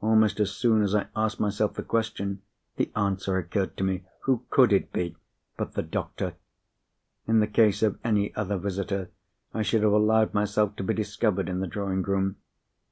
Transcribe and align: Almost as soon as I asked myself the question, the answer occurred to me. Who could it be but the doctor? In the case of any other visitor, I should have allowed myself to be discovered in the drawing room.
Almost 0.00 0.40
as 0.40 0.50
soon 0.50 0.82
as 0.82 0.92
I 0.92 1.06
asked 1.14 1.38
myself 1.38 1.74
the 1.74 1.84
question, 1.84 2.42
the 2.74 2.90
answer 2.96 3.38
occurred 3.38 3.76
to 3.76 3.84
me. 3.84 4.02
Who 4.22 4.44
could 4.50 4.72
it 4.72 4.92
be 4.92 5.14
but 5.56 5.74
the 5.74 5.84
doctor? 5.84 6.34
In 7.28 7.38
the 7.38 7.46
case 7.46 7.80
of 7.84 7.96
any 8.02 8.34
other 8.34 8.58
visitor, 8.58 9.10
I 9.54 9.62
should 9.62 9.84
have 9.84 9.92
allowed 9.92 10.34
myself 10.34 10.74
to 10.78 10.82
be 10.82 10.94
discovered 10.94 11.48
in 11.48 11.60
the 11.60 11.68
drawing 11.68 12.02
room. 12.02 12.38